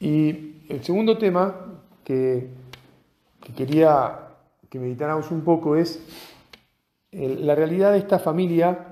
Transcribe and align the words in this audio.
Y 0.00 0.64
el 0.70 0.82
segundo 0.82 1.18
tema 1.18 1.54
que, 2.02 2.48
quería 3.54 4.28
que 4.70 4.78
meditáramos 4.78 5.30
un 5.30 5.42
poco 5.42 5.76
es 5.76 6.00
la 7.12 7.54
realidad 7.54 7.92
de 7.92 7.98
esta 7.98 8.18
familia 8.18 8.86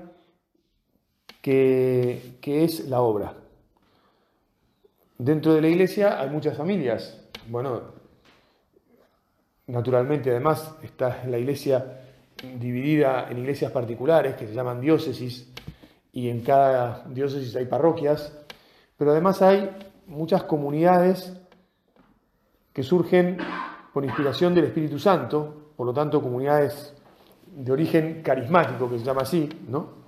que, 1.41 2.37
es 2.43 2.87
la 2.87 3.01
obra. 3.01 3.33
Dentro 5.17 5.53
de 5.55 5.61
la 5.61 5.67
iglesia 5.67 6.19
hay 6.19 6.29
muchas 6.29 6.55
familias. 6.55 7.19
Bueno, 7.47 7.81
naturalmente 9.67 10.29
además 10.29 10.75
está 10.83 11.23
la 11.25 11.39
iglesia 11.39 12.01
dividida 12.59 13.27
en 13.29 13.39
iglesias 13.39 13.71
particulares 13.71 14.35
que 14.35 14.47
se 14.47 14.53
llaman 14.53 14.79
diócesis 14.79 15.51
y 16.13 16.29
en 16.29 16.41
cada 16.41 17.03
diócesis 17.07 17.55
hay 17.55 17.65
parroquias, 17.65 18.37
pero 18.97 19.11
además 19.11 19.41
hay 19.41 19.69
muchas 20.09 20.43
comunidades 20.43 21.33
que 22.73 22.83
surgen 22.83 23.37
por 23.93 24.03
inspiración 24.03 24.53
del 24.53 24.65
Espíritu 24.65 24.99
Santo, 24.99 25.71
por 25.75 25.85
lo 25.85 25.93
tanto 25.93 26.21
comunidades 26.21 26.93
de 27.47 27.71
origen 27.71 28.21
carismático, 28.21 28.89
que 28.89 28.99
se 28.99 29.05
llama 29.05 29.21
así, 29.21 29.49
¿no? 29.67 29.99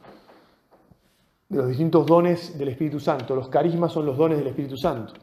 De 1.49 1.57
los 1.57 1.67
distintos 1.67 2.05
dones 2.05 2.57
del 2.57 2.69
Espíritu 2.69 2.99
Santo. 2.99 3.35
Los 3.35 3.49
carismas 3.49 3.91
son 3.91 4.05
los 4.05 4.17
dones 4.17 4.37
del 4.37 4.47
Espíritu 4.47 4.77
Santo. 4.77 5.13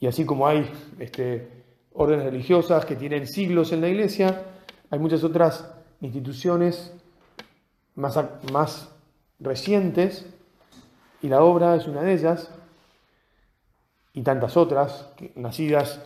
Y 0.00 0.06
así 0.06 0.24
como 0.24 0.46
hay 0.46 0.68
este, 0.98 1.64
órdenes 1.92 2.24
religiosas 2.24 2.84
que 2.84 2.96
tienen 2.96 3.26
siglos 3.26 3.72
en 3.72 3.80
la 3.80 3.88
iglesia, 3.88 4.46
hay 4.90 4.98
muchas 4.98 5.24
otras 5.24 5.72
instituciones 6.00 6.92
más, 7.94 8.18
más 8.52 8.90
recientes, 9.38 10.26
y 11.22 11.28
la 11.28 11.42
obra 11.42 11.76
es 11.76 11.86
una 11.86 12.02
de 12.02 12.14
ellas, 12.14 12.50
y 14.14 14.22
tantas 14.22 14.56
otras, 14.56 15.08
nacidas 15.34 16.00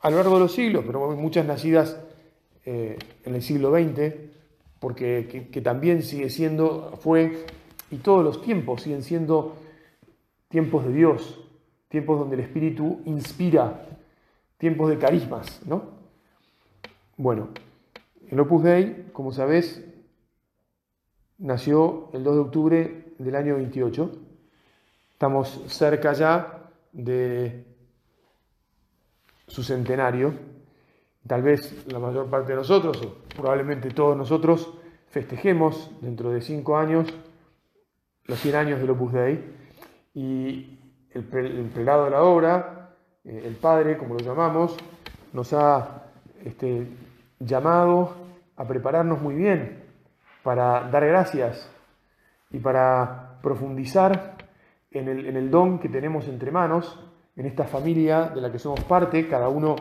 a 0.00 0.10
lo 0.10 0.16
largo 0.16 0.34
de 0.34 0.40
los 0.40 0.52
siglos, 0.52 0.84
pero 0.86 1.10
muchas 1.16 1.46
nacidas 1.46 1.98
eh, 2.64 2.98
en 3.24 3.34
el 3.34 3.42
siglo 3.42 3.70
XX, 3.72 4.14
porque 4.80 5.48
que, 5.50 5.60
también 5.60 6.02
sigue 6.02 6.30
siendo, 6.30 6.96
fue, 7.00 7.46
y 7.90 7.96
todos 7.96 8.24
los 8.24 8.42
tiempos 8.42 8.82
siguen 8.82 9.02
siendo 9.02 9.56
tiempos 10.48 10.84
de 10.84 10.92
Dios, 10.92 11.40
tiempos 11.88 12.18
donde 12.18 12.36
el 12.36 12.42
Espíritu 12.42 13.00
inspira, 13.04 13.86
tiempos 14.58 14.90
de 14.90 14.98
carismas, 14.98 15.60
¿no? 15.66 15.96
Bueno, 17.16 17.48
el 18.28 18.38
Opus 18.40 18.64
Dei, 18.64 19.06
como 19.12 19.32
sabés, 19.32 19.82
nació 21.38 22.10
el 22.12 22.24
2 22.24 22.34
de 22.34 22.40
octubre 22.40 23.04
del 23.18 23.36
año 23.36 23.56
28. 23.56 24.10
Estamos 25.12 25.62
cerca 25.68 26.12
ya 26.12 26.55
de 26.96 27.64
su 29.46 29.62
centenario. 29.62 30.34
Tal 31.26 31.42
vez 31.42 31.86
la 31.92 31.98
mayor 31.98 32.28
parte 32.28 32.52
de 32.52 32.56
nosotros, 32.56 33.00
o 33.02 33.18
probablemente 33.34 33.90
todos 33.90 34.16
nosotros, 34.16 34.72
festejemos 35.08 35.90
dentro 36.00 36.30
de 36.30 36.40
cinco 36.40 36.76
años 36.76 37.12
los 38.24 38.40
100 38.40 38.56
años 38.56 38.80
del 38.80 38.90
Opus 38.90 39.12
Dei. 39.12 39.54
Y 40.14 40.78
el, 41.12 41.24
prelado 41.24 42.04
de 42.06 42.10
la 42.10 42.22
obra, 42.22 42.90
eh, 43.24 43.42
el 43.44 43.54
padre, 43.56 43.96
como 43.96 44.14
lo 44.14 44.20
llamamos, 44.20 44.76
nos 45.32 45.52
ha 45.52 46.04
este, 46.44 46.88
llamado 47.38 48.16
a 48.56 48.66
prepararnos 48.66 49.20
muy 49.20 49.34
bien 49.34 49.84
para 50.42 50.88
dar 50.90 51.06
gracias 51.06 51.70
y 52.50 52.58
para 52.58 53.38
profundizar 53.42 54.35
en 54.96 55.08
el, 55.08 55.50
don 55.50 55.78
que 55.78 55.88
tenemos 55.88 56.28
entre 56.28 56.50
manos, 56.50 56.98
en 57.36 57.46
esta 57.46 57.64
familia 57.64 58.28
de 58.28 58.40
la 58.40 58.50
que 58.50 58.58
somos 58.58 58.80
parte, 58.84 59.28
cada 59.28 59.48
uno 59.48 59.76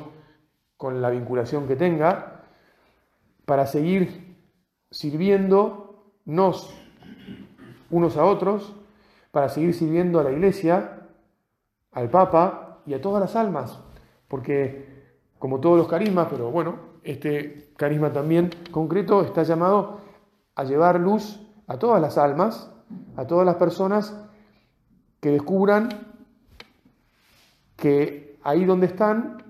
con 0.78 1.02
la 1.02 1.10
vinculación 1.10 1.68
que 1.68 1.76
tenga, 1.76 2.44
para 3.46 3.66
seguir 3.66 4.36
sirviéndonos 4.92 6.74
unos 7.90 8.18
a 8.18 8.26
otros, 8.26 8.76
para 9.32 9.50
seguir 9.50 9.74
sirviendo 9.74 10.20
a 10.20 10.24
la 10.24 10.32
iglesia, 10.32 11.08
al 11.92 12.10
Papa 12.10 12.82
y 12.86 12.94
a 12.94 13.02
todas 13.02 13.22
las 13.22 13.36
almas, 13.36 13.80
porque 14.28 14.94
como 15.40 15.60
todos 15.60 15.78
los 15.78 15.88
carismas, 15.88 16.28
pero 16.30 16.52
bueno, 16.52 16.76
este 17.04 17.72
carisma 17.78 18.12
también 18.12 18.50
concreto 18.72 19.22
está 19.22 19.44
llamado 19.44 20.00
a 20.56 20.64
llevar 20.64 21.00
luz 21.00 21.40
a 21.68 21.78
todas 21.78 22.02
las 22.02 22.18
almas, 22.18 22.72
a 23.16 23.28
todas 23.28 23.46
las 23.46 23.56
personas 23.56 24.25
que 25.26 25.32
descubran 25.32 25.90
que 27.76 28.38
ahí 28.44 28.64
donde 28.64 28.86
están 28.86 29.44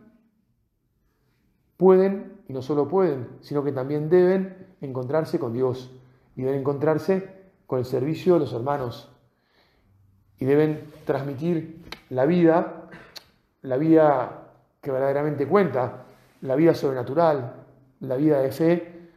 pueden, 1.75 2.39
y 2.47 2.53
no 2.53 2.61
solo 2.61 2.87
pueden, 2.87 3.27
sino 3.41 3.61
que 3.61 3.73
también 3.73 4.09
deben 4.09 4.67
encontrarse 4.79 5.37
con 5.37 5.51
Dios 5.51 5.91
y 6.37 6.43
deben 6.43 6.61
encontrarse 6.61 7.29
con 7.67 7.79
el 7.79 7.83
servicio 7.83 8.35
de 8.35 8.39
los 8.39 8.53
hermanos 8.53 9.11
y 10.39 10.45
deben 10.45 10.93
transmitir 11.03 11.83
la 12.09 12.25
vida, 12.25 12.87
la 13.61 13.75
vida 13.75 14.53
que 14.79 14.91
verdaderamente 14.91 15.45
cuenta, 15.45 16.05
la 16.39 16.55
vida 16.55 16.73
sobrenatural, 16.73 17.65
la 17.99 18.15
vida 18.15 18.39
de 18.39 18.51
fe 18.53 19.09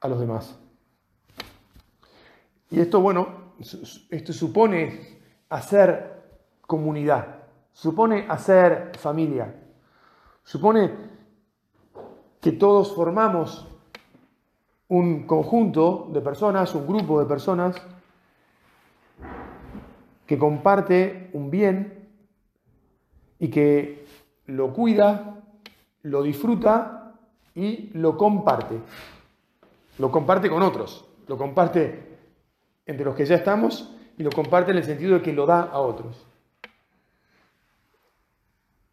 a 0.00 0.08
los 0.08 0.18
demás. 0.18 0.58
Y 2.70 2.80
esto, 2.80 3.02
bueno, 3.02 3.52
esto 4.08 4.32
supone 4.32 5.13
hacer 5.54 6.20
comunidad, 6.66 7.26
supone 7.72 8.26
hacer 8.28 8.90
familia, 8.98 9.54
supone 10.42 10.90
que 12.40 12.50
todos 12.52 12.92
formamos 12.92 13.64
un 14.88 15.28
conjunto 15.28 16.08
de 16.12 16.20
personas, 16.20 16.74
un 16.74 16.88
grupo 16.88 17.20
de 17.20 17.26
personas 17.26 17.80
que 20.26 20.38
comparte 20.38 21.30
un 21.34 21.52
bien 21.52 22.08
y 23.38 23.48
que 23.48 24.06
lo 24.46 24.72
cuida, 24.72 25.40
lo 26.02 26.22
disfruta 26.22 27.14
y 27.54 27.90
lo 27.94 28.16
comparte. 28.16 28.80
Lo 29.98 30.10
comparte 30.10 30.50
con 30.50 30.62
otros, 30.64 31.04
lo 31.28 31.38
comparte 31.38 32.18
entre 32.86 33.04
los 33.04 33.14
que 33.14 33.24
ya 33.24 33.36
estamos 33.36 33.93
y 34.16 34.22
lo 34.22 34.30
comparte 34.30 34.70
en 34.70 34.78
el 34.78 34.84
sentido 34.84 35.14
de 35.14 35.22
que 35.22 35.32
lo 35.32 35.46
da 35.46 35.62
a 35.62 35.78
otros. 35.78 36.26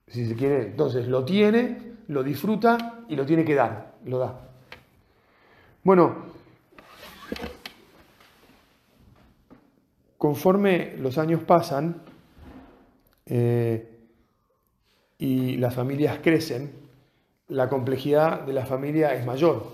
Si 0.08 0.28
se 0.28 0.36
quiere, 0.36 0.64
entonces 0.64 1.08
lo 1.08 1.24
tiene, 1.24 1.94
lo 2.08 2.24
disfruta 2.24 3.04
y 3.08 3.16
lo 3.16 3.26
tiene 3.26 3.46
que 3.46 3.56
dar, 3.56 3.94
lo 4.06 4.20
da. 4.20 4.50
Bueno, 5.84 6.26
conforme 10.18 10.96
los 10.98 11.18
años 11.18 11.42
pasan 11.44 12.02
eh, 13.26 14.00
y 15.18 15.58
las 15.58 15.74
familias 15.74 16.20
crecen, 16.22 16.72
la 17.48 17.70
complejidad 17.70 18.42
de 18.42 18.54
la 18.54 18.66
familia 18.66 19.14
es 19.14 19.26
mayor. 19.26 19.68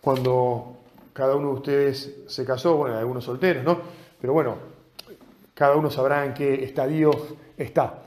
Cuando 0.00 0.76
cada 1.12 1.34
uno 1.36 1.48
de 1.48 1.54
ustedes 1.54 2.16
se 2.26 2.44
casó, 2.44 2.76
bueno, 2.76 2.96
algunos 2.96 3.24
solteros, 3.24 3.64
¿no? 3.64 4.05
Pero 4.26 4.34
bueno, 4.34 4.56
cada 5.54 5.76
uno 5.76 5.88
sabrá 5.88 6.26
en 6.26 6.34
qué 6.34 6.64
estadio 6.64 7.12
está. 7.56 8.02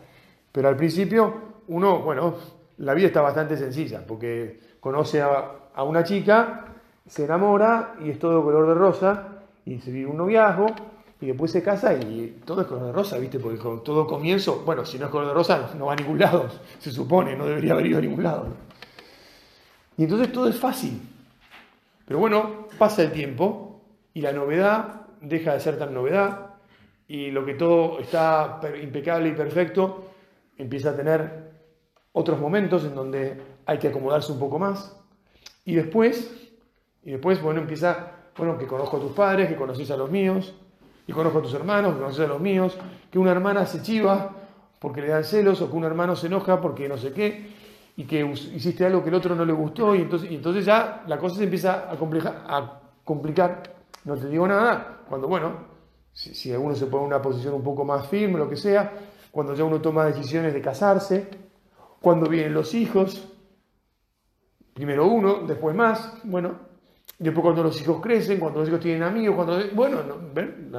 Pero 0.52 0.68
al 0.68 0.76
principio, 0.76 1.34
uno, 1.70 2.00
bueno, 2.00 2.36
la 2.80 2.94
vida 2.94 3.08
está 3.08 3.22
bastante 3.22 3.56
sencilla, 3.56 4.04
porque 4.06 4.60
conoce 4.82 5.22
a, 5.22 5.82
una 5.82 6.04
chica, 6.04 6.66
se 7.08 7.24
enamora 7.24 7.96
y 8.04 8.10
es 8.10 8.20
todo 8.20 8.44
color 8.44 8.68
de 8.68 8.74
rosa, 8.74 9.28
y 9.66 9.80
se 9.80 9.92
vive 9.92 10.08
un 10.08 10.18
noviazgo, 10.18 10.66
y 11.22 11.28
después 11.28 11.52
se 11.52 11.64
casa 11.64 11.94
y 11.94 12.42
todo 12.44 12.64
es 12.64 12.68
color 12.68 12.88
de 12.88 12.92
rosa, 12.92 13.18
¿viste? 13.18 13.40
Porque 13.40 13.58
con 13.58 13.82
todo 13.82 14.06
comienzo, 14.06 14.64
bueno, 14.66 14.86
si 14.86 15.00
no 15.00 15.06
es 15.06 15.12
color 15.12 15.30
de 15.30 15.34
rosa, 15.34 15.70
no 15.78 15.86
va 15.86 15.94
a 15.94 15.96
ningún 15.96 16.20
lado, 16.20 16.50
se 16.80 16.92
supone, 16.92 17.38
no 17.38 17.46
debería 17.46 17.72
haber 17.72 17.86
ido 17.86 18.00
a 18.00 18.02
ningún 18.02 18.24
lado. 18.24 18.48
Y 19.96 20.04
entonces 20.04 20.34
todo 20.34 20.50
es 20.50 20.60
fácil. 20.60 21.00
Pero 22.06 22.20
bueno, 22.20 22.68
pasa 22.78 23.04
el 23.04 23.14
tiempo 23.14 23.80
y 24.14 24.20
la 24.20 24.34
novedad 24.34 25.00
deja 25.22 25.54
de 25.54 25.60
ser 25.60 25.78
tan 25.78 25.94
novedad 25.94 26.56
y 27.08 27.32
lo 27.32 27.46
que 27.46 27.56
todo 27.56 28.00
está 28.00 28.60
impecable 28.82 29.30
y 29.30 29.34
perfecto 29.34 30.06
empieza 30.58 30.92
a 30.92 30.96
tener 30.96 31.50
otros 32.12 32.40
momentos 32.40 32.84
en 32.84 32.96
donde 32.96 33.42
hay 33.66 33.78
que 33.78 33.88
acomodarse 33.88 34.32
un 34.32 34.40
poco 34.40 34.60
más 34.60 34.96
y 35.66 35.76
después, 35.76 36.50
y 37.04 37.12
después, 37.12 37.42
bueno, 37.42 37.62
empieza, 37.62 38.12
bueno, 38.36 38.58
que 38.58 38.66
conozco 38.66 38.98
a 38.98 39.00
tus 39.00 39.12
padres, 39.12 39.48
que 39.48 39.56
conoces 39.56 39.92
a 39.92 39.98
los 39.98 40.10
míos, 40.10 40.56
y 41.06 41.12
conozco 41.12 41.40
a 41.40 41.42
tus 41.42 41.54
hermanos, 41.54 41.94
que 41.94 42.00
conoces 42.00 42.26
a 42.26 42.28
los 42.28 42.40
míos, 42.40 42.78
que 43.12 43.20
una 43.20 43.32
hermana 43.32 43.66
se 43.66 43.82
chiva 43.82 44.36
porque 44.80 45.02
le 45.02 45.08
dan 45.08 45.24
celos 45.24 45.62
o 45.62 45.70
que 45.70 45.76
un 45.76 45.84
hermano 45.84 46.16
se 46.16 46.28
enoja 46.28 46.62
porque 46.62 46.88
no 46.88 46.98
sé 46.98 47.12
qué, 47.12 47.50
y 47.98 48.06
que 48.06 48.24
hiciste 48.26 48.86
algo 48.86 49.04
que 49.04 49.10
el 49.10 49.16
otro 49.16 49.36
no 49.36 49.44
le 49.44 49.54
gustó 49.54 49.94
y 49.94 50.02
entonces, 50.02 50.32
entonces 50.32 50.66
ya 50.66 51.04
la 51.06 51.18
cosa 51.18 51.36
se 51.36 51.44
empieza 51.44 51.90
a 51.92 51.98
complicar. 53.04 53.79
No 54.06 54.16
te 54.18 54.28
digo 54.28 54.48
nada, 54.48 55.02
cuando 55.08 55.28
bueno, 55.28 55.54
si, 56.14 56.34
si, 56.34 56.52
alguno 56.52 56.76
se 56.76 56.88
pone 56.88 57.04
en 57.04 57.08
una 57.08 57.22
posición 57.22 57.54
un 57.54 57.64
poco 57.64 57.84
más 57.86 58.08
firme, 58.08 58.38
lo 58.38 58.50
que 58.50 58.56
sea, 58.56 58.94
cuando 59.32 59.54
ya 59.54 59.64
uno 59.64 59.82
toma 59.82 60.06
decisiones 60.06 60.54
de 60.54 60.62
casarse, 60.62 61.30
cuando 62.02 62.30
vienen 62.30 62.54
los 62.54 62.74
hijos, 62.74 63.28
primero 64.74 65.08
uno, 65.08 65.42
después 65.46 65.76
más, 65.76 66.14
bueno, 66.24 66.56
después 67.18 67.44
cuando 67.44 67.64
los 67.64 67.80
hijos 67.82 68.02
crecen, 68.02 68.40
cuando 68.40 68.60
los 68.60 68.70
hijos 68.70 68.80
tienen 68.80 69.04
amigos, 69.04 69.36
cuando, 69.36 69.60
bueno, 69.76 69.98
¿ven? 70.34 70.72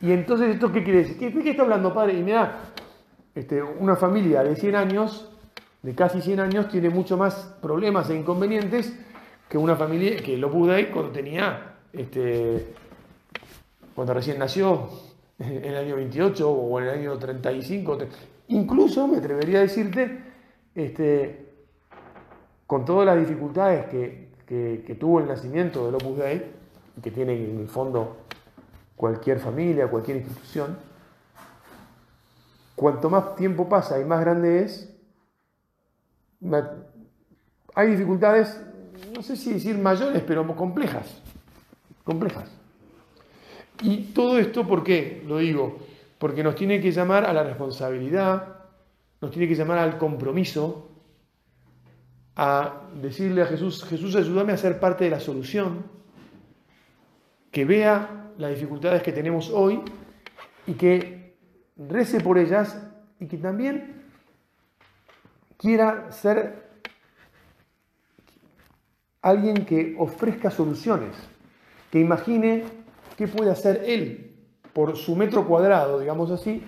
Y 0.00 0.12
entonces, 0.12 0.54
¿esto 0.54 0.70
qué 0.70 0.84
quiere 0.84 1.04
decir? 1.04 1.18
¿Qué, 1.18 1.50
está 1.50 1.62
hablando, 1.62 1.94
padre? 1.94 2.18
Y 2.18 2.22
mira, 2.22 2.72
este, 3.34 3.62
una 3.62 3.96
familia 3.96 4.42
de 4.42 4.54
100 4.54 4.76
años, 4.76 5.30
de 5.82 5.94
casi 5.94 6.20
100 6.20 6.40
años, 6.40 6.68
tiene 6.68 6.90
mucho 6.90 7.16
más 7.16 7.56
problemas 7.62 8.10
e 8.10 8.16
inconvenientes 8.16 8.94
que 9.48 9.56
una 9.56 9.76
familia 9.76 10.16
que 10.18 10.36
lo 10.36 10.50
pude 10.50 10.90
cuando 10.90 11.12
tenía, 11.12 11.75
este, 11.96 12.74
cuando 13.94 14.14
recién 14.14 14.38
nació, 14.38 14.88
en 15.38 15.64
el 15.64 15.76
año 15.76 15.96
28 15.96 16.50
o 16.50 16.78
en 16.80 16.86
el 16.86 16.90
año 16.90 17.18
35. 17.18 17.98
Incluso 18.48 19.06
me 19.08 19.18
atrevería 19.18 19.58
a 19.58 19.62
decirte, 19.62 20.22
este, 20.74 21.52
con 22.66 22.84
todas 22.84 23.06
las 23.06 23.18
dificultades 23.18 23.86
que, 23.86 24.28
que 24.46 24.96
tuvo 24.98 25.20
el 25.20 25.26
nacimiento 25.26 25.86
del 25.86 25.96
Opus 25.96 26.18
Dei, 26.18 26.52
que 27.02 27.10
tiene 27.10 27.34
en 27.34 27.60
el 27.60 27.68
fondo 27.68 28.16
cualquier 28.94 29.38
familia, 29.38 29.88
cualquier 29.88 30.18
institución, 30.18 30.78
cuanto 32.74 33.10
más 33.10 33.34
tiempo 33.36 33.68
pasa 33.68 34.00
y 34.00 34.04
más 34.04 34.20
grande 34.20 34.62
es, 34.62 34.92
hay 37.74 37.90
dificultades, 37.90 38.60
no 39.14 39.22
sé 39.22 39.36
si 39.36 39.52
decir 39.52 39.76
mayores, 39.78 40.22
pero 40.26 40.46
complejas, 40.56 41.20
complejas. 42.06 42.50
Y 43.82 44.12
todo 44.14 44.38
esto, 44.38 44.66
¿por 44.66 44.82
qué? 44.82 45.22
Lo 45.26 45.38
digo, 45.38 45.78
porque 46.18 46.42
nos 46.42 46.54
tiene 46.54 46.80
que 46.80 46.92
llamar 46.92 47.26
a 47.26 47.32
la 47.32 47.42
responsabilidad, 47.42 48.60
nos 49.20 49.30
tiene 49.30 49.48
que 49.48 49.54
llamar 49.54 49.78
al 49.78 49.98
compromiso, 49.98 50.88
a 52.36 52.82
decirle 53.02 53.42
a 53.42 53.46
Jesús, 53.46 53.84
Jesús 53.84 54.14
ayúdame 54.14 54.52
a 54.52 54.56
ser 54.56 54.78
parte 54.78 55.04
de 55.04 55.10
la 55.10 55.20
solución, 55.20 55.84
que 57.50 57.64
vea 57.64 58.30
las 58.38 58.50
dificultades 58.50 59.02
que 59.02 59.12
tenemos 59.12 59.50
hoy 59.50 59.80
y 60.66 60.74
que 60.74 61.36
rece 61.76 62.20
por 62.20 62.38
ellas 62.38 62.78
y 63.18 63.26
que 63.26 63.38
también 63.38 64.04
quiera 65.56 66.12
ser 66.12 66.66
alguien 69.22 69.64
que 69.64 69.96
ofrezca 69.98 70.50
soluciones, 70.50 71.16
que 71.96 72.00
imagine 72.00 72.62
qué 73.16 73.26
puede 73.26 73.50
hacer 73.50 73.84
él 73.86 74.36
por 74.74 74.98
su 74.98 75.16
metro 75.16 75.46
cuadrado, 75.46 75.98
digamos 75.98 76.30
así, 76.30 76.62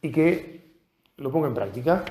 y 0.00 0.10
que 0.10 0.72
lo 1.18 1.30
ponga 1.30 1.48
en 1.48 1.54
práctica. 1.54 2.02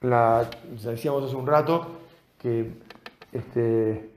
La, 0.00 0.48
decíamos 0.82 1.24
hace 1.24 1.36
un 1.36 1.46
rato 1.46 1.86
que 2.38 2.72
este, 3.30 4.10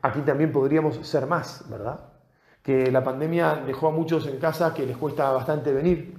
aquí 0.00 0.20
también 0.22 0.50
podríamos 0.50 1.06
ser 1.06 1.26
más, 1.26 1.68
¿verdad? 1.68 2.00
Que 2.62 2.90
la 2.90 3.04
pandemia 3.04 3.56
dejó 3.66 3.88
a 3.88 3.90
muchos 3.90 4.26
en 4.26 4.38
casa 4.38 4.72
que 4.72 4.86
les 4.86 4.96
cuesta 4.96 5.30
bastante 5.30 5.74
venir 5.74 6.14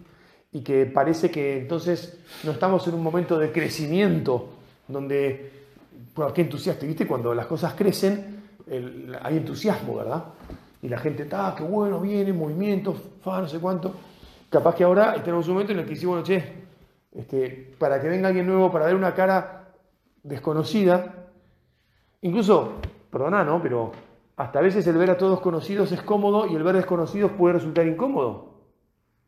y 0.51 0.61
que 0.61 0.85
parece 0.85 1.31
que 1.31 1.57
entonces 1.57 2.19
no 2.43 2.51
estamos 2.51 2.87
en 2.87 2.93
un 2.93 3.01
momento 3.01 3.39
de 3.39 3.51
crecimiento 3.51 4.49
donde, 4.87 5.60
bueno, 6.15 6.33
qué 6.33 6.41
entusiasta, 6.41 6.85
¿viste? 6.85 7.07
Cuando 7.07 7.33
las 7.33 7.45
cosas 7.45 7.73
crecen, 7.73 8.41
hay 9.21 9.37
entusiasmo, 9.37 9.95
¿verdad? 9.95 10.25
Y 10.81 10.89
la 10.89 10.97
gente, 10.97 11.23
está, 11.23 11.53
qué 11.57 11.63
bueno, 11.63 11.99
viene, 11.99 12.33
movimientos, 12.33 12.97
fa, 13.21 13.41
no 13.41 13.47
sé 13.47 13.59
cuánto. 13.59 13.93
Capaz 14.49 14.75
que 14.75 14.83
ahora 14.83 15.21
tenemos 15.23 15.47
un 15.47 15.53
momento 15.53 15.73
en 15.73 15.79
el 15.79 15.85
que 15.85 15.91
decimos, 15.91 16.15
bueno, 16.15 16.25
che, 16.25 16.61
este, 17.13 17.73
para 17.77 18.01
que 18.01 18.07
venga 18.07 18.27
alguien 18.27 18.47
nuevo, 18.47 18.71
para 18.71 18.85
ver 18.85 18.95
una 18.95 19.13
cara 19.13 19.73
desconocida, 20.23 21.27
incluso 22.21 22.73
perdona, 23.09 23.43
¿no? 23.43 23.61
Pero 23.61 23.91
hasta 24.37 24.59
a 24.59 24.61
veces 24.61 24.85
el 24.87 24.97
ver 24.97 25.11
a 25.11 25.17
todos 25.17 25.39
conocidos 25.41 25.91
es 25.91 26.01
cómodo 26.01 26.47
y 26.47 26.55
el 26.55 26.63
ver 26.63 26.75
desconocidos 26.75 27.31
puede 27.31 27.55
resultar 27.55 27.85
incómodo. 27.87 28.55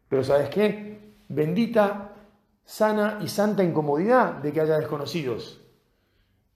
Pero 0.10 0.24
¿sabes 0.24 0.50
qué? 0.50 1.16
Bendita, 1.28 2.14
sana 2.64 3.20
y 3.22 3.28
santa 3.28 3.64
incomodidad 3.64 4.34
de 4.36 4.52
que 4.52 4.62
haya 4.62 4.78
desconocidos, 4.78 5.63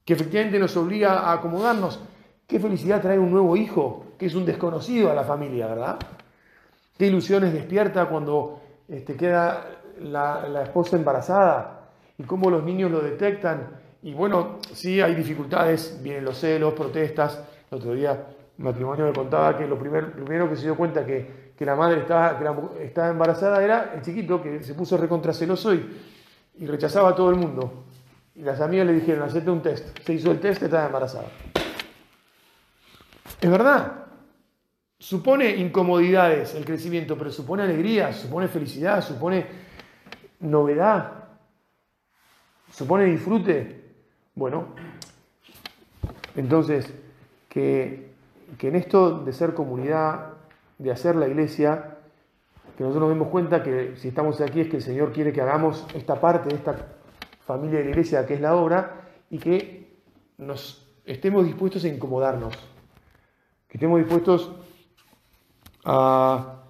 que 0.08 0.14
efectivamente 0.14 0.58
nos 0.58 0.74
obliga 0.78 1.18
a 1.18 1.34
acomodarnos. 1.34 2.00
Qué 2.46 2.58
felicidad 2.58 3.02
traer 3.02 3.18
un 3.18 3.30
nuevo 3.30 3.54
hijo, 3.58 4.06
que 4.16 4.24
es 4.24 4.34
un 4.34 4.46
desconocido 4.46 5.10
a 5.10 5.14
la 5.14 5.22
familia, 5.22 5.66
¿verdad? 5.66 5.98
Qué 6.96 7.08
ilusiones 7.08 7.52
despierta 7.52 8.06
cuando 8.06 8.58
este, 8.88 9.16
queda 9.16 9.66
la, 10.00 10.48
la 10.48 10.62
esposa 10.62 10.96
embarazada 10.96 11.90
y 12.16 12.22
cómo 12.22 12.48
los 12.48 12.64
niños 12.64 12.90
lo 12.90 13.00
detectan 13.00 13.68
y 14.02 14.14
bueno, 14.14 14.60
sí 14.72 14.98
hay 15.02 15.14
dificultades, 15.14 16.00
vienen 16.02 16.24
los 16.24 16.38
celos, 16.38 16.72
protestas. 16.72 17.44
El 17.70 17.76
otro 17.76 17.92
día 17.92 18.28
matrimonio 18.56 19.04
me 19.04 19.12
contaba 19.12 19.58
que 19.58 19.66
lo, 19.66 19.78
primero 19.78 20.48
que 20.48 20.56
se 20.56 20.62
dio 20.62 20.74
cuenta 20.74 21.04
que, 21.04 21.52
que 21.54 21.66
la 21.66 21.76
madre 21.76 22.00
estaba, 22.00 22.40
estaba 22.80 23.08
embarazada 23.10 23.62
era 23.62 23.92
el 23.94 24.00
chiquito 24.00 24.40
que 24.40 24.62
se 24.62 24.72
puso 24.72 24.96
recontraceloso 24.96 25.74
y, 25.74 26.00
y 26.60 26.66
rechazaba 26.66 27.10
a 27.10 27.14
todo 27.14 27.28
el 27.28 27.36
mundo. 27.36 27.84
Y 28.38 28.42
las 28.42 28.60
amigas 28.60 28.86
le 28.86 28.92
dijeron, 28.92 29.24
hacete 29.24 29.50
un 29.50 29.60
test. 29.60 29.98
Se 30.04 30.14
hizo 30.14 30.30
el 30.30 30.38
test, 30.38 30.62
estaba 30.62 30.86
embarazada. 30.86 31.26
Es 33.40 33.50
verdad, 33.50 34.04
supone 34.96 35.56
incomodidades 35.56 36.54
el 36.54 36.64
crecimiento, 36.64 37.18
pero 37.18 37.32
supone 37.32 37.64
alegría, 37.64 38.12
supone 38.12 38.46
felicidad, 38.46 39.02
supone 39.02 39.44
novedad, 40.38 41.24
supone 42.70 43.06
disfrute. 43.06 43.84
Bueno, 44.36 44.68
entonces, 46.36 46.94
que, 47.48 48.12
en 48.60 48.76
esto 48.76 49.18
de 49.18 49.32
ser 49.32 49.52
comunidad, 49.52 50.34
de 50.78 50.92
hacer 50.92 51.16
la 51.16 51.26
iglesia, 51.26 51.96
que 52.76 52.84
nosotros 52.84 53.08
nos 53.08 53.16
demos 53.16 53.30
cuenta 53.30 53.64
que 53.64 53.96
si 53.96 54.06
estamos 54.06 54.40
aquí 54.40 54.60
es 54.60 54.68
que 54.68 54.76
el 54.76 54.82
Señor 54.82 55.12
quiere 55.12 55.32
que 55.32 55.40
hagamos 55.40 55.84
esta 55.92 56.20
parte 56.20 56.54
esta 56.54 56.76
familia 57.48 57.78
de 57.78 57.84
la 57.86 57.90
iglesia 57.92 58.26
que 58.26 58.34
es 58.34 58.42
la 58.42 58.54
obra 58.54 59.08
y 59.30 59.38
que 59.38 60.02
nos 60.36 60.86
estemos 61.06 61.46
dispuestos 61.46 61.82
a 61.84 61.88
incomodarnos, 61.88 62.54
que 63.66 63.78
estemos 63.78 63.98
dispuestos 64.00 64.52
a 65.86 66.62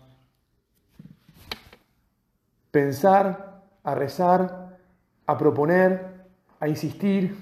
pensar, 2.71 3.65
a 3.83 3.95
rezar, 3.97 4.79
a 5.27 5.37
proponer, 5.37 6.29
a 6.61 6.69
insistir, 6.69 7.37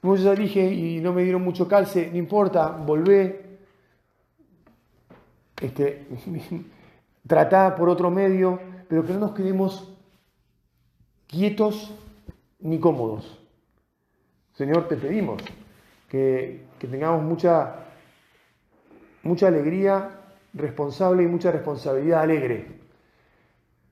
como 0.00 0.16
yo 0.16 0.32
ya 0.32 0.34
dije 0.34 0.64
y 0.64 1.00
no 1.00 1.12
me 1.12 1.22
dieron 1.22 1.42
mucho 1.42 1.68
calce, 1.68 2.08
no 2.10 2.16
importa, 2.16 2.68
volvé. 2.70 3.58
Este, 5.60 6.06
tratá 7.26 7.76
por 7.76 7.90
otro 7.90 8.10
medio, 8.10 8.58
pero 8.88 9.04
que 9.04 9.12
no 9.12 9.18
nos 9.18 9.32
quedemos 9.32 9.92
quietos 11.26 11.92
ni 12.64 12.80
cómodos. 12.80 13.38
Señor, 14.54 14.88
te 14.88 14.96
pedimos 14.96 15.42
que, 16.08 16.64
tengamos 16.78 17.22
mucha, 17.22 17.76
mucha 19.22 19.48
alegría 19.48 20.20
responsable 20.54 21.22
y 21.22 21.26
mucha 21.26 21.50
responsabilidad 21.50 22.22
alegre 22.22 22.66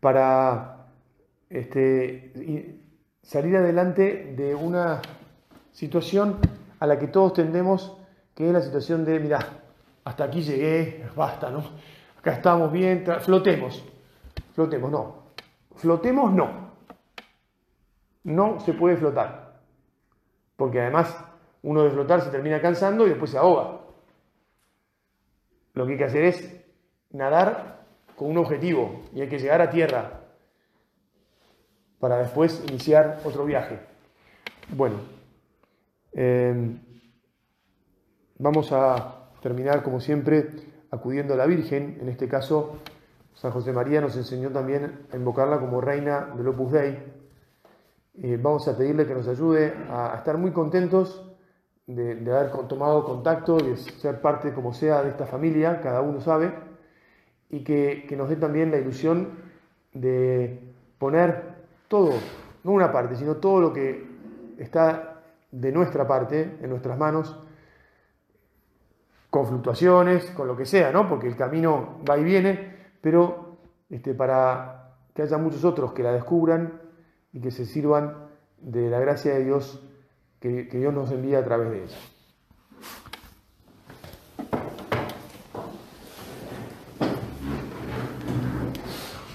para 0.01 0.87
este, 1.49 2.81
salir 3.23 3.57
adelante 3.57 4.35
de 4.37 4.55
una 4.55 5.01
situación 5.73 6.39
a 6.81 6.87
la 6.87 6.99
que 6.99 7.09
todos 7.09 7.35
tendemos, 7.35 7.97
que 8.35 8.47
es 8.47 8.53
la 8.53 8.63
situación 8.63 9.05
de, 9.05 9.21
mira, 9.21 9.39
hasta 10.05 10.25
aquí 10.25 10.43
llegué, 10.43 11.05
basta, 11.15 11.51
¿no? 11.51 11.63
Acá 12.19 12.33
estamos 12.33 12.73
bien, 12.73 13.05
flotemos, 13.21 13.85
flotemos, 14.55 14.91
no, 14.91 15.23
flotemos 15.77 16.33
no, 16.33 16.72
no 18.25 18.61
se 18.61 18.73
puede 18.73 18.97
flotar, 18.97 19.61
porque 20.57 20.81
además 20.81 21.17
uno 21.63 21.83
de 21.83 21.91
flotar 21.91 22.21
se 22.21 22.31
termina 22.31 22.61
cansando 22.61 23.07
y 23.07 23.11
después 23.11 23.31
se 23.31 23.39
ahoga. 23.39 23.81
Lo 25.75 25.87
que 25.87 25.93
hay 25.93 25.99
que 25.99 26.05
hacer 26.05 26.25
es 26.25 26.65
nadar 27.11 27.85
con 28.17 28.31
un 28.31 28.39
objetivo 28.39 29.03
y 29.15 29.23
hay 29.23 29.29
que 29.29 29.39
llegar 29.39 29.61
a 29.61 29.71
tierra 29.71 30.21
para 31.99 32.19
después 32.19 32.65
iniciar 32.69 33.21
otro 33.25 33.45
viaje. 33.45 33.79
Bueno, 34.69 34.97
Em, 36.13 36.79
vamos 38.39 38.71
a 38.73 39.31
terminar, 39.41 39.83
como 39.83 40.01
siempre, 40.01 40.51
acudiendo 40.91 41.35
a 41.35 41.37
la 41.37 41.47
Virgen. 41.47 41.99
En 42.01 42.09
este 42.09 42.29
caso, 42.29 42.79
San 43.35 43.51
José 43.51 43.73
María 43.73 44.01
nos 44.01 44.17
enseñó 44.17 44.51
también 44.51 45.07
a 45.11 45.17
invocarla 45.17 45.59
como 45.59 45.81
reina 45.81 46.33
del 46.37 46.49
Opus 46.49 46.73
Dei. 46.73 47.12
Eh, 48.15 48.39
vamos 48.41 48.69
a 48.69 48.77
pedirle 48.77 49.07
que 49.07 49.15
nos 49.15 49.27
ayude 49.27 49.73
a, 49.89 50.17
estar 50.19 50.37
muy 50.37 50.53
contentos 50.53 51.25
de, 51.87 52.13
haber 52.31 52.51
tomado 52.69 53.05
contacto, 53.05 53.57
de 53.57 53.77
ser 53.77 54.21
parte, 54.21 54.53
como 54.53 54.75
sea, 54.75 55.03
de 55.03 55.11
esta 55.11 55.25
familia, 55.25 55.81
cada 55.81 56.03
uno 56.03 56.21
sabe, 56.21 56.53
y 57.49 57.65
que, 57.65 58.05
que 58.07 58.17
nos 58.17 58.29
dé 58.29 58.37
también 58.37 58.71
la 58.71 58.77
ilusión 58.77 59.31
de 59.95 60.61
poner 60.99 61.55
todo, 61.89 62.13
no 62.65 62.73
una 62.73 62.93
parte, 62.93 63.17
sino 63.17 63.37
todo 63.37 63.61
lo 63.61 63.73
que 63.73 64.07
está 64.59 65.23
de 65.51 65.73
nuestra 65.73 66.07
parte, 66.07 66.59
en 66.61 66.69
nuestras 66.69 66.99
manos, 66.99 67.39
con 69.31 69.47
fluctuaciones, 69.47 70.31
con 70.33 70.47
lo 70.47 70.55
que 70.55 70.67
sea, 70.67 70.93
¿no? 70.93 71.09
Porque 71.09 71.29
el 71.29 71.37
camino 71.37 72.01
va 72.09 72.19
y 72.19 72.25
viene, 72.25 72.77
pero 73.01 73.57
este, 73.89 74.13
para 74.13 74.97
que 75.15 75.23
haya 75.23 75.39
muchos 75.39 75.65
otros 75.65 75.93
que 75.93 76.03
la 76.03 76.13
descubran 76.13 76.82
y 77.33 77.41
que 77.41 77.51
se 77.51 77.67
sirvan 77.67 78.29
de 78.59 78.91
la 78.91 79.01
gracia 79.01 79.35
de 79.35 79.45
Dios 79.45 79.81
que, 80.41 80.65
Dios 80.65 80.93
nos 80.93 81.11
envía 81.11 81.39
a 81.39 81.45
través 81.45 81.71
de 81.71 81.85
ella. 81.85 81.97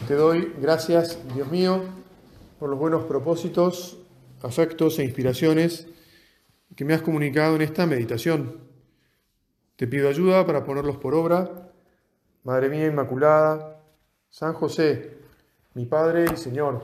Te 0.08 0.16
doy 0.16 0.54
gracias, 0.60 1.20
Dios 1.34 1.51
mío, 1.51 1.82
por 2.60 2.70
los 2.70 2.80
buenos 2.80 3.04
propósitos, 3.06 3.98
afectos 4.42 5.00
e 5.00 5.04
inspiraciones 5.04 5.88
que 6.75 6.86
me 6.86 6.94
has 6.94 7.01
comunicado 7.01 7.56
en 7.56 7.62
esta 7.62 7.86
meditación. 7.86 8.62
Te 9.75 9.88
pido 9.88 10.10
ayuda 10.10 10.46
para 10.46 10.63
ponerlos 10.63 10.98
por 10.98 11.13
obra. 11.13 11.72
Madre 12.44 12.70
mía 12.70 12.88
Inmaculada, 12.88 13.82
San 14.30 14.54
José, 14.54 15.18
mi 15.74 15.86
Padre 15.86 16.25
y 16.34 16.38
Señor, 16.38 16.84